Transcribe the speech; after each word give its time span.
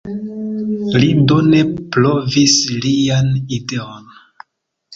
Li 1.03 1.09
do 1.31 1.37
ne 1.49 1.59
provis 1.97 2.57
lian 2.87 3.31
ideon. 3.61 4.13